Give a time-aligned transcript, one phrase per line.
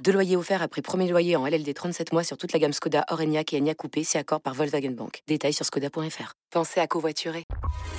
[0.00, 3.04] Deux loyers offerts après premier loyer en LLD 37 mois sur toute la gamme Skoda,
[3.10, 5.22] Orenia et Enya Coupé, c'est accord par Volkswagen Bank.
[5.28, 6.34] Détails sur skoda.fr.
[6.50, 7.44] Pensez à covoiturer.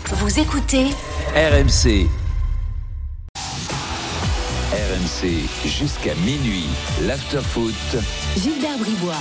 [0.05, 0.87] Vous écoutez
[1.35, 2.07] RMC.
[4.73, 6.65] RMC jusqu'à minuit.
[7.03, 7.73] L'afterfoot.
[8.37, 9.13] Gilbert Bribois.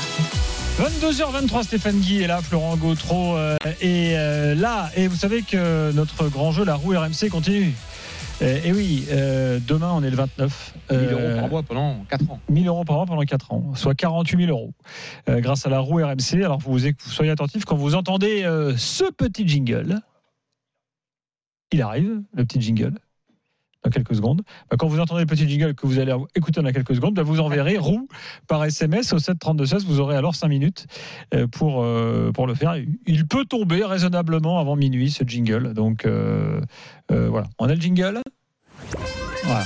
[0.80, 4.90] 22h23, Stéphane Guy est là, Florent Gautreau euh, est euh, là.
[4.96, 7.74] Et vous savez que notre grand jeu, la roue RMC, continue.
[8.42, 10.74] Euh, et oui, euh, demain on est le 29.
[10.90, 12.40] 1000 euros par mois pendant 4 ans.
[12.48, 14.72] 1000 euros par mois pendant 4 ans, soit 48 000 euros
[15.28, 16.42] euh, grâce à la roue RMC.
[16.44, 20.00] Alors vous, vous soyez attentifs quand vous entendez euh, ce petit jingle.
[21.70, 22.94] Il arrive, le petit jingle.
[23.84, 24.42] Dans quelques secondes.
[24.70, 27.22] Bah, quand vous entendez le petit jingle que vous allez écouter dans quelques secondes, bah,
[27.22, 28.06] vous enverrez roue
[28.46, 29.84] par SMS au 732-16.
[29.86, 30.86] Vous aurez alors 5 minutes
[31.34, 32.76] euh, pour, euh, pour le faire.
[33.06, 35.74] Il peut tomber raisonnablement avant minuit ce jingle.
[35.74, 36.60] Donc euh,
[37.10, 37.48] euh, voilà.
[37.58, 38.20] On a le jingle
[39.44, 39.64] Voilà.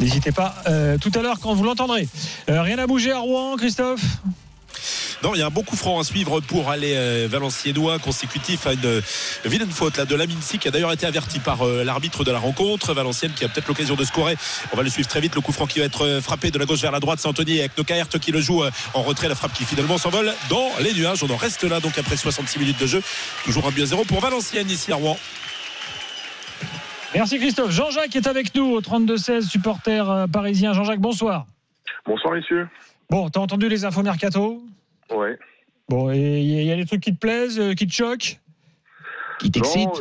[0.00, 0.54] N'hésitez pas.
[1.00, 2.08] Tout à l'heure, quand vous l'entendrez.
[2.48, 4.20] Rien à bouger à Rouen, Christophe?
[5.22, 8.66] Non, il y a un bon coup franc à suivre pour aller euh, Valenciennois consécutif
[8.66, 9.00] à une euh,
[9.44, 12.40] vilaine faute là, de Laminsi qui a d'ailleurs été averti par euh, l'arbitre de la
[12.40, 12.92] rencontre.
[12.92, 14.36] Valenciennes qui a peut-être l'occasion de scorer.
[14.72, 15.36] On va le suivre très vite.
[15.36, 17.20] Le coup franc qui va être euh, frappé de la gauche vers la droite.
[17.20, 19.28] C'est Anthony avec Nokaert qui le joue en retrait.
[19.28, 21.22] La frappe qui finalement s'envole dans les nuages.
[21.22, 23.00] On en reste là donc après 66 minutes de jeu.
[23.44, 25.16] Toujours un but à zéro pour Valenciennes ici à Rouen.
[27.14, 27.70] Merci Christophe.
[27.70, 30.72] Jean-Jacques est avec nous au 32-16, supporter parisien.
[30.72, 31.46] Jean-Jacques, bonsoir.
[32.06, 32.66] Bonsoir messieurs.
[33.08, 34.64] Bon, t'as entendu les infos mercato?
[35.16, 35.38] Ouais.
[35.88, 37.86] Bon, et il y, a- il y a des trucs qui te plaisent, euh, qui
[37.86, 38.40] te choquent
[39.38, 39.92] Qui t'excite Non,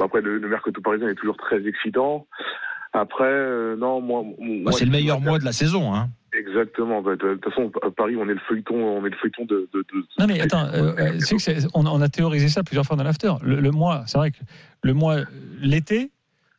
[0.00, 2.26] euh, après le, le mercato parisien est toujours très excitant.
[2.92, 5.94] Après, euh, non, moi, Bah, moi, C'est le meilleur mois de la saison.
[5.94, 6.10] Hein.
[6.32, 7.02] Exactement.
[7.02, 9.68] Bah, De toute façon, à Paris, on est le feuilleton, on est le feuilleton de.
[9.72, 12.62] de, de- Non mais attends, euh, euh, c'est que c'est- on, on a théorisé ça
[12.62, 13.32] plusieurs fois dans l'after.
[13.42, 14.38] Le, le mois, c'est vrai que
[14.82, 15.16] le mois,
[15.60, 16.10] l'été,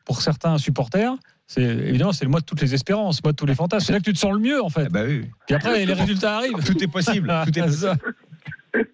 [0.06, 1.14] pour certains supporters,
[1.48, 3.86] c'est évidemment c'est le mois de toutes les espérances, le mois de tous les fantasmes.
[3.86, 4.86] C'est là que tu te sens le mieux en fait.
[4.88, 5.26] Ah bah oui.
[5.46, 6.64] Puis après les résultats arrivent.
[6.66, 7.34] Tout est possible.
[7.46, 7.98] Tout est possible.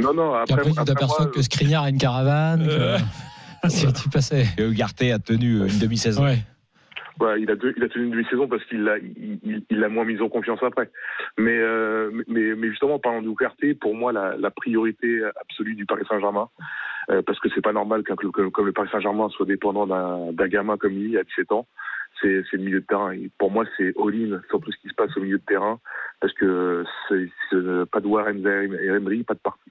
[0.00, 0.34] Non, non.
[0.34, 2.64] Après, Puis après, tu après, t'aperçois moi, que Skriniar a une caravane.
[2.64, 2.98] que- Euh.
[3.68, 4.46] si tu passais.
[4.56, 6.22] Et Ugarte a tenu une demi-saison.
[6.22, 6.38] Ouais.
[7.20, 8.96] Ouais, il a, a tenu une demi-saison parce qu'il l'a,
[9.70, 10.90] l'a moins mis en confiance après.
[11.36, 16.04] Mais, euh, mais, mais justement, en parlant Ougarté, pour moi, la, priorité absolue du Paris
[16.08, 16.48] Saint-Germain,
[17.10, 20.46] euh, parce que c'est pas normal qu'un club comme, le Paris Saint-Germain soit dépendant d'un,
[20.48, 21.66] gamin comme lui à 17 ans,
[22.20, 23.12] c'est, le milieu de terrain.
[23.38, 25.80] Pour moi, c'est all-in sur tout ce qui se passe au milieu de terrain,
[26.20, 27.28] parce que c'est,
[27.90, 28.46] pas de Warren
[28.80, 29.70] et Emery, pas de parti.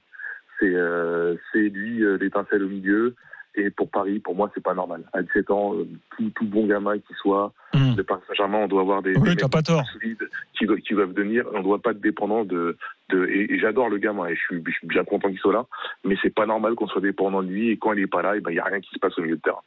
[0.60, 3.16] C'est, euh, lui euh, l'étincelle au milieu.
[3.60, 5.04] Et pour Paris, pour moi, c'est pas normal.
[5.14, 7.96] À 17 ans, euh, tout, tout bon gamin qui soit, Hum.
[7.98, 9.84] le Paris Saint-Germain, on doit avoir des, Oui, des pas tort.
[9.94, 11.46] solides qui, doivent- qui doivent venir.
[11.54, 12.78] On ne doit pas être dépendant de.
[13.10, 15.54] de et, et j'adore le gamin et je suis, je suis bien content qu'il soit
[15.54, 15.66] là.
[16.06, 18.36] Mais c'est pas normal qu'on soit dépendant de lui et quand il est pas là,
[18.36, 19.62] il ben, y a rien qui se passe au milieu de terrain.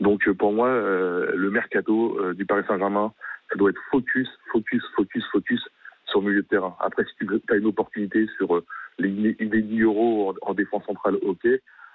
[0.00, 3.12] Donc euh, pour moi, euh, le mercato euh, du Paris Saint-Germain,
[3.50, 5.62] ça doit être focus, focus, focus, focus
[6.06, 6.74] sur le milieu de terrain.
[6.80, 8.64] Après, si tu as une opportunité sur euh,
[8.98, 11.46] les, les 10 euros en, en défense centrale, ok.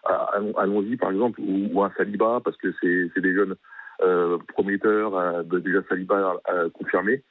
[0.03, 3.55] Allons- Allons-y par exemple, ou, ou un Saliba parce que c'est des jeunes
[4.01, 7.21] euh, prometteurs, euh, déjà Saliba euh, confirmé.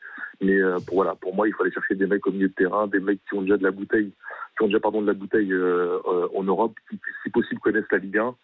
[0.41, 2.55] Mais euh, pour, voilà, pour moi, il faut aller chercher des mecs au milieu de
[2.55, 4.12] terrain, des mecs qui ont déjà de la bouteille,
[4.57, 5.99] qui ont déjà pardon de la bouteille euh,
[6.34, 8.34] en Europe, qui si possible connaissent la Ligue 1,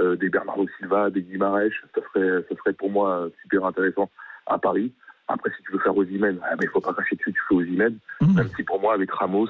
[0.00, 4.10] euh, des Bernardo Silva, des Guimarães, ça serait, ça serait pour moi super intéressant
[4.46, 4.92] à Paris.
[5.28, 7.54] Après, si tu veux faire Osimhen, ah, mais il faut pas cracher dessus, tu fais
[7.54, 7.98] Osimhen.
[8.20, 8.34] Hum.
[8.34, 9.48] Même si pour moi, avec Ramos,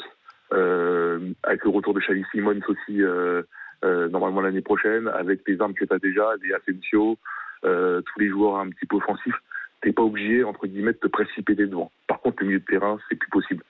[0.51, 3.01] avec le retour de Xavi Simons aussi,
[3.83, 7.19] normalement l'année prochaine, avec les armes que tu as déjà, des Asensio,
[7.65, 9.35] euh, tous les joueurs un petit peu offensifs,
[9.83, 11.91] t'es pas obligé, entre guillemets, de te précipiter devant.
[12.07, 13.63] Par contre, le milieu de terrain, c'est plus possible.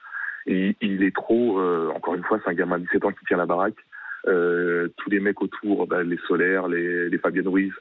[0.47, 3.37] Il est trop, euh, encore une fois, c'est un gamin de 17 ans qui tient
[3.37, 3.77] la baraque.
[4.27, 7.73] Euh, tous les mecs autour, bah, les Solaires, les, les Fabien Ruiz,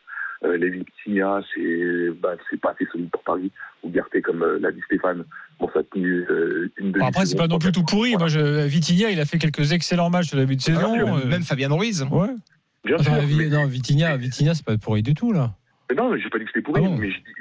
[0.43, 3.51] euh, les Victinia, c'est bah, c'est pas assez solide pour Paris.
[3.83, 5.23] Ou Garté, comme euh, l'a dit Stéphane,
[5.59, 8.15] bon, ça a tenu euh, une Bon, après, c'est pas non plus tout pourri.
[8.17, 10.95] Moi, je, Vitinha, il a fait quelques excellents matchs au début de saison.
[10.95, 11.15] sûr.
[11.15, 12.03] euh, Même Fabien Ruiz.
[12.11, 12.27] ouais.
[12.85, 12.95] Bien.
[12.99, 15.53] Enfin, mais- non, Vitinha, Vitinha, c'est pas pourri du tout là.
[15.89, 16.81] Mais non, mais j'ai pas dit que c'était pourri.
[16.83, 16.97] Ah bon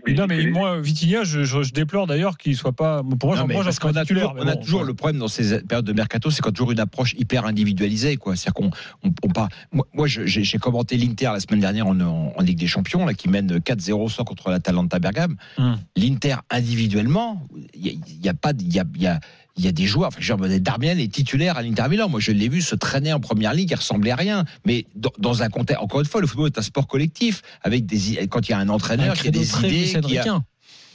[0.06, 3.02] mais non, mais moi, Vitinha, je, je- je déplore d'ailleurs qu'il soit pas.
[3.18, 4.86] Pour moi, Non, moi, parce qu'on a toujours, on a toujours ouais.
[4.86, 8.36] le problème dans ces périodes de mercato, c'est quand toujours une approche hyper individualisée, quoi.
[8.36, 8.70] C'est-à-dire qu'on,
[9.08, 12.66] on, on part- Moi, j'ai commenté l'Inter la semaine dernière en, en- en Ligue des
[12.68, 15.36] Champions, là, qui mène 4-0 soit contre l'Atalanta Bergame.
[15.58, 15.76] Hum.
[15.96, 17.42] L'Inter individuellement,
[17.74, 19.18] il y, a- y a pas, de- il y a, il y a,
[19.58, 22.08] il y a des joueurs, enfin, je veux dire, Darmian est titulaire à l'Inter Milan.
[22.08, 24.44] Moi, je l'ai vu se traîner en première ligue, il ressemblait à rien.
[24.66, 27.86] Mais dans, dans un contexte, encore une fois, le football est un sport collectif, avec
[27.86, 30.18] des, quand il y a un Un entraîneur qui a credo des très idées, qui
[30.18, 30.40] a...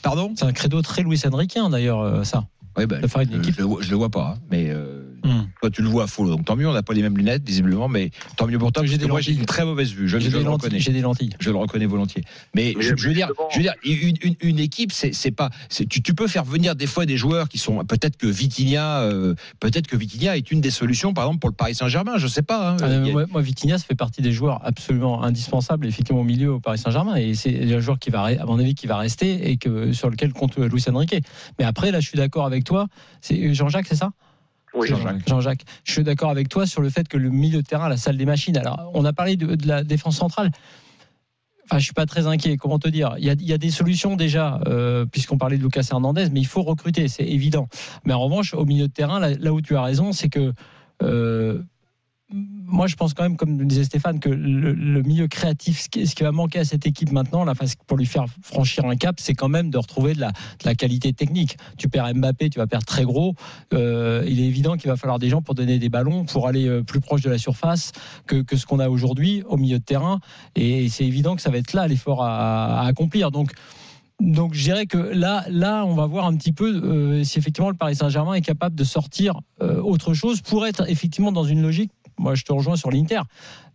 [0.02, 0.32] Pardon?
[0.36, 2.46] C'est un credo très Luis Enriquin d'ailleurs, euh, ça.
[2.76, 3.54] Ouais, bah, De faire une euh, équipe.
[3.54, 5.42] je, le vois- je le vois pas, hein, mais euh, Hmm.
[5.60, 6.68] toi tu le vois à faux, donc tant mieux.
[6.68, 8.84] On n'a pas les mêmes lunettes, visiblement, mais tant mieux pour toi.
[8.84, 10.08] J'ai moi, j'ai une très mauvaise vue.
[10.08, 10.66] Je, J'ai je des le lentilles.
[10.68, 10.80] reconnais.
[10.80, 11.30] J'ai des lentilles.
[11.38, 12.24] Je le reconnais volontiers.
[12.54, 15.12] Mais, Mais je, je veux dire, justement- je veux dire, une, une, une équipe, c'est
[15.14, 15.50] c'est pas.
[15.68, 19.00] c'est- Tu, tu peux faire venir des fois des joueurs qui sont peut-être que Vitinha,
[19.02, 22.18] euh, peut-être que Vitinha est une des solutions, par exemple pour le Paris Saint-Germain.
[22.18, 22.70] Je sais pas.
[22.72, 22.76] hein.
[22.82, 26.52] Ah, a- moi, moi, Vitinha, ça fait partie des joueurs absolument indispensables, effectivement, au milieu
[26.54, 27.16] au Paris Saint-Germain.
[27.16, 30.10] Et c'est un joueur qui va, à mon avis, qui va rester et que, sur
[30.10, 31.14] lequel compte Luis Enrique.
[31.58, 32.86] Mais après, là, je suis d'accord avec toi.
[33.20, 34.10] C'est Jean-Jacques, c'est ça?
[34.74, 35.28] Oui, Jean-Jacques.
[35.28, 35.64] Jean-Jacques.
[35.84, 38.16] Je suis d'accord avec toi sur le fait que le milieu de terrain, la salle
[38.16, 38.56] des machines.
[38.56, 40.50] Alors, on a parlé de, de la défense centrale.
[41.64, 42.56] Enfin, je suis pas très inquiet.
[42.56, 43.14] Comment te dire?
[43.18, 46.28] Il y, a, il y a des solutions déjà, euh, puisqu'on parlait de Lucas Hernandez,
[46.32, 47.68] mais il faut recruter, c'est évident.
[48.04, 50.52] Mais en revanche, au milieu de terrain, là, là où tu as raison, c'est que
[51.02, 51.62] euh,
[52.32, 56.22] moi, je pense quand même, comme le disait Stéphane, que le, milieu créatif, ce qui,
[56.22, 57.52] va manquer à cette équipe maintenant, là,
[57.86, 61.58] pour lui faire franchir un cap, c'est quand même de retrouver de la, qualité technique.
[61.76, 63.34] Tu perds Mbappé, tu vas perdre très gros.
[63.74, 66.66] Euh, il est évident qu'il va falloir des gens pour donner des ballons, pour aller
[66.66, 67.92] euh, plus proche de la surface
[68.26, 70.20] que, ce qu'on a aujourd'hui au milieu de terrain.
[70.56, 73.30] Et c'est évident que ça va être là l'effort à, accomplir.
[73.30, 73.52] Donc,
[74.18, 77.70] donc je dirais que là, là, on va voir un petit peu euh, si effectivement
[77.70, 81.92] le Paris Saint-Germain est capable de sortir autre chose pour être effectivement dans une logique.
[82.22, 83.20] Moi, je te rejoins sur l'Inter.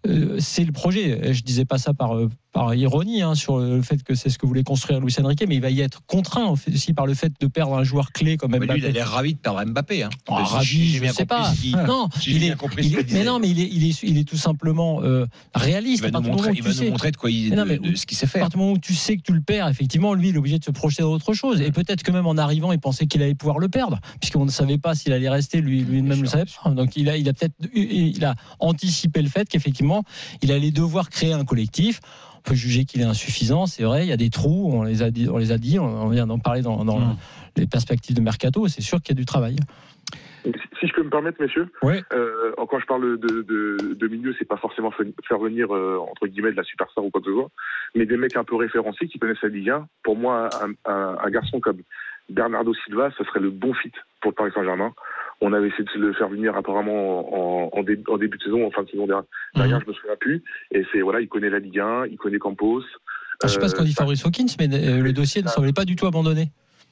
[0.08, 1.20] Euh, c'est le projet.
[1.30, 4.30] Et Je disais pas ça par, euh, par ironie hein, sur le fait que c'est
[4.30, 7.14] ce que voulait construire Luis Enrique, mais il va y être contraint aussi par le
[7.14, 8.74] fait de perdre un joueur clé comme Mais Mbappé.
[8.74, 10.04] lui, il a l'air ravi de perdre Mbappé.
[10.04, 10.10] Hein.
[10.30, 11.52] Oh, ravi, je bien sais pas.
[11.88, 14.38] Non, si il est, il mais non, mais il est, il est, il est tout
[14.38, 16.04] simplement euh, réaliste.
[16.06, 18.06] Il va à nous montrer, il sais- de quoi il, non, de- mais de ce
[18.06, 18.42] qu'il sait à faire.
[18.42, 20.58] partir du moment où tu sais que tu le perds, effectivement, lui, il est obligé
[20.58, 21.62] de se projeter dans autre chose.
[21.62, 24.52] Et peut-être que même en arrivant, il pensait qu'il allait pouvoir le perdre, puisqu'on ne
[24.52, 26.70] savait pas s'il allait rester, lui- lui-même le savait pas.
[26.72, 29.97] Donc il a, il a peut-être, il a anticipé le fait qu'effectivement,
[30.42, 32.00] il allait devoir créer un collectif.
[32.38, 34.06] On peut juger qu'il est insuffisant, c'est vrai.
[34.06, 36.28] Il y a des trous, on les a dit, on les a dit, on vient
[36.28, 37.18] d'en parler dans, dans Mm.
[37.58, 38.68] les perspectives de mercato.
[38.68, 39.58] C'est sûr qu'il y a du travail.
[40.80, 42.02] Si je peux me permettre, messieurs, Ouais.
[42.14, 45.98] euh, quand je parle de, de, de milieu, c'est pas forcément fa- faire venir euh,
[46.10, 47.50] entre guillemets de la superstar ou quoi que ce soit,
[47.96, 49.88] mais des mecs un peu référencés qui connaissent la Ligue 1.
[50.04, 51.80] Pour moi, un, un, un garçon comme
[52.30, 53.92] Bernardo Silva, ça serait le bon fit
[54.22, 54.94] pour le Paris Saint-Germain.
[55.42, 58.66] On avait essayé de le faire venir apparemment en, en, dé- en début de saison,
[58.66, 59.26] en fin de saison dernière,
[59.56, 60.44] dernière, je me souviens plus.
[60.72, 62.82] Et c'est voilà, il connaît la Ligue 1, il connaît Campos.
[63.44, 65.74] Je sais pas ce qu'on dit Euh, Fabrice Hawkins, mais euh, le dossier ne semblait
[65.74, 66.50] pas du tout abandonné.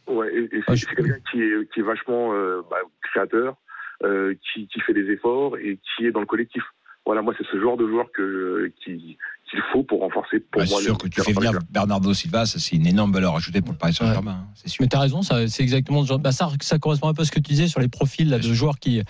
[0.08, 2.78] Ouais, et, et c'est Ah, je- c'est quelqu'un qui est, qui est vachement euh, bah,
[3.12, 3.56] créateur,
[4.04, 6.62] euh, qui, qui fait des efforts et qui est dans le collectif.
[7.08, 9.18] Voilà, moi, c'est ce genre de joueur que qui
[9.50, 10.78] qu'il faut pour renforcer pour Bah, moi.
[10.80, 13.62] c'est sûr le- que tu fais venir Bernardo Silva, ça c'est une énorme valeur ajoutée
[13.62, 14.40] pour le Paris Saint-Germain.
[14.44, 14.82] hein, C'est sûr.
[14.82, 16.20] Mais tu as raison, ça, c'est exactement ce genre.
[16.20, 18.38] Bah, ça, ça correspond un peu à ce que tu disais sur les profils là,
[18.38, 18.54] de sûr.
[18.54, 19.02] joueurs qui,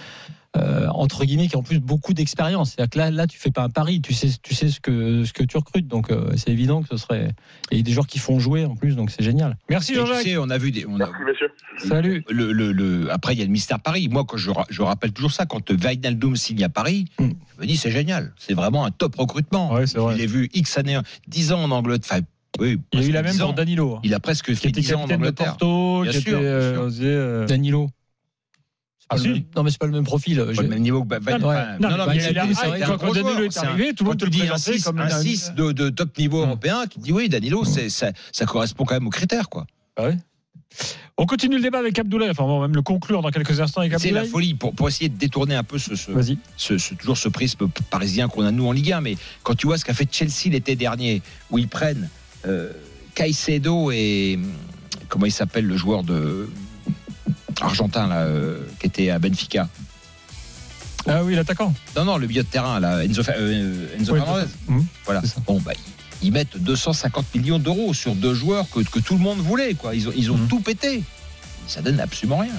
[0.56, 2.72] euh, entre guillemets, qui ont en plus beaucoup d'expérience.
[2.72, 5.24] C'est-à-dire que là, là, tu fais pas un pari, tu sais, tu sais ce que
[5.26, 5.88] ce que tu recrutes.
[5.88, 7.32] Donc euh, c'est évident que ce serait.
[7.72, 9.58] Et des joueurs qui font jouer en plus, donc c'est génial.
[9.70, 10.24] Merci tu Jean-Jacques.
[10.24, 10.86] sais, on a vu des.
[10.86, 11.52] on a- Merci, messieurs.
[11.88, 12.24] Salut.
[12.30, 14.08] le, le, le- après, il y a le mystère Paris.
[14.10, 17.30] Moi, quand je, ra- je rappelle toujours ça, quand Wijnaldum signe à Paris, Mm.
[17.58, 18.34] je me dis c'est génial.
[18.38, 19.74] C'est vraiment un top recrutement.
[19.74, 20.14] Ouais, c'est vrai.
[20.16, 22.18] Je l'ai vu X années, 10 ans en Angleterre.
[22.20, 22.26] Enfin,
[22.60, 23.54] oui, Il a eu la même 10 pour ans.
[23.54, 24.00] Danilo.
[24.04, 25.46] Il a presque fait était 10 ans en capitaine de Angleterre.
[25.58, 27.02] Porto, Bien sûr, était, bien euh, sûr.
[27.06, 27.90] euh, Danilo.
[29.10, 29.28] Ah, si.
[29.30, 30.38] même- Non, mais c'est pas le même profil.
[30.44, 31.78] Pas Je- le même niveau que Ba- Non, enfin.
[31.80, 33.40] Non, non, non, mais c'est un- gros Danilo joueur.
[33.44, 35.72] est arrivé, tout le monde tu le un présentait 6, comme un un- 6 de,
[35.72, 36.48] de top niveau Mm.
[36.50, 39.50] européen, qui dit oui, Danilo, c'est- ça, ça correspond quand même aux critères.
[39.50, 39.68] quoi.
[39.96, 40.18] Ah ouais.
[41.18, 42.30] On continue le débat avec Abdoulaye.
[42.32, 44.90] Enfin, on va même le conclure dans quelques instants avec C'est la folie pour, pour
[44.90, 46.38] essayer de détourner un peu ce, ce, Vas-y.
[46.58, 49.00] ce- ce- toujours ce prisme parisien qu'on a nous en Ligue 1.
[49.02, 52.10] Mais quand tu vois ce qu'a fait Chelsea l'été dernier, où ils prennent
[52.46, 52.72] euh,
[53.14, 54.52] Caicedo et hum,
[55.08, 56.50] comment il s'appelle le joueur de
[57.62, 59.68] argentin là, euh, qui était à Benfica.
[61.08, 61.74] Ah oui, l'attaquant.
[61.96, 64.48] Non, non, le milieu de terrain, là, Enzo, euh, Enzo Oui, Fernandez.
[64.68, 64.86] Mhm.
[65.06, 65.22] Voilà.
[65.46, 65.74] Bon, bah,
[66.24, 69.76] ils mettent 250 millions d'euros sur deux joueurs que, que tout le monde voulait.
[69.76, 69.94] Quoi.
[69.96, 70.48] Ils ont, ils ont Mhm.
[70.48, 71.04] tout pété.
[71.68, 72.54] Ça donne absolument rien.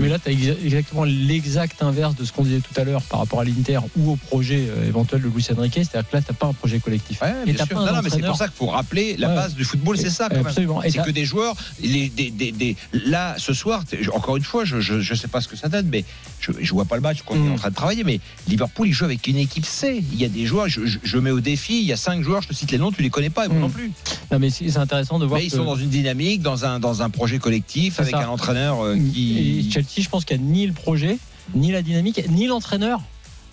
[0.00, 3.20] Mais là, tu as exactement l'exact inverse de ce qu'on disait tout à l'heure par
[3.20, 5.74] rapport à l'Inter ou au projet euh, éventuel de Luis Enrique.
[5.74, 7.20] C'est-à-dire que là, tu pas un projet collectif.
[7.22, 9.34] Ouais, et pas Non, non, mais c'est pour ça qu'il faut rappeler la Ouais.
[9.34, 10.46] base du football, c'est ça quand même.
[10.46, 10.80] Absolument.
[10.88, 14.80] C'est que des joueurs, les, des, des- des- là ce soir, encore une fois, je,
[14.80, 16.04] je sais pas ce que ça donne, mais
[16.40, 17.52] je, je vois pas le match quand on est Mm.
[17.52, 18.04] en train de travailler.
[18.04, 20.02] Mais Liverpool, il joue avec une équipe C.
[20.12, 22.22] Il y a des joueurs, je, je- je mets au défi, il y a cinq
[22.22, 23.60] joueurs, je te cite les noms, tu les connais pas, et moi Mm.
[23.62, 23.92] non plus.
[24.32, 25.38] Non, mais c'est intéressant de voir.
[25.40, 28.24] Mais ils que- sont dans une dynamique, dans un, dans un projet collectif, avec ça.
[28.24, 29.70] un entraîneur euh, Et qui.
[29.72, 31.18] Chelsea, je pense qu'il n'y a ni le projet,
[31.54, 33.00] ni la dynamique, ni l'entraîneur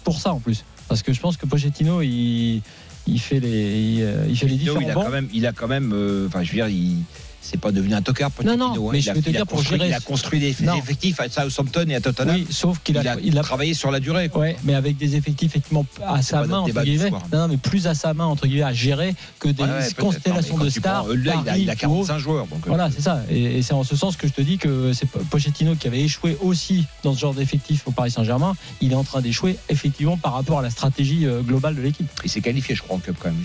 [0.03, 0.65] pour ça en plus.
[0.87, 2.61] Parce que je pense que Pochettino, il,
[3.07, 5.05] il fait les, il, euh, il fait les différents il a bancs.
[5.05, 6.97] quand même, il a quand même, euh, enfin, je veux dire, il,
[7.45, 8.31] c'est pas devenu un tocard.
[8.43, 8.89] Non, non, hein.
[8.93, 11.27] mais il je a, veux te dire, pour gérer- il a construit des, effectifs à
[11.29, 12.35] Southampton et à Tottenham.
[12.37, 14.29] Oui, sauf qu'il il a, a, il a travaillé sur la durée.
[14.29, 14.41] quoi.
[14.41, 17.09] Ouais, mais avec des effectifs effectivement à sa main entre guillemets.
[17.09, 17.21] soir.
[17.33, 19.79] Non, non, mais plus à sa main entre guillemets à gérer que des Ouais, ouais,
[19.79, 19.95] peut-être.
[19.97, 21.03] constellations de stars.
[21.05, 22.03] prends, Là, il a, il a Paris, Pau.
[22.05, 22.47] 45 joueurs.
[22.47, 23.21] Donc, euh, Voilà, c'est ça.
[23.29, 26.01] Et, et c'est en ce sens que je te dis que c'est Pochettino qui avait
[26.01, 28.55] échoué aussi dans ce genre d'effectif au Paris Saint-Germain.
[28.81, 32.07] Il est en train d'échouer effectivement par rapport à la stratégie euh, globale de l'équipe.
[32.23, 33.43] il s'est qualifié, je crois, en Cup quand même.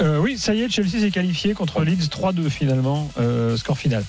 [0.00, 4.04] Euh, oui, ça y est, Chelsea s'est qualifié contre Leeds 3-2 finalement, euh, score final.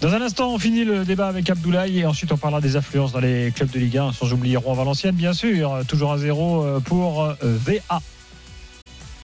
[0.00, 3.12] Dans un instant, on finit le débat avec Abdoulaye et ensuite on parlera des affluences
[3.12, 6.80] dans les clubs de Ligue 1, sans oublier Rouen-Valenciennes, bien sûr, toujours à zéro euh,
[6.80, 8.00] pour VA.